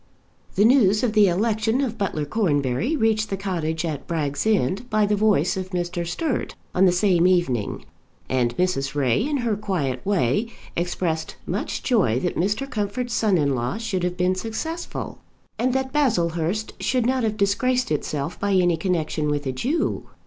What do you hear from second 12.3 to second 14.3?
Mr. Comfort's son in law should have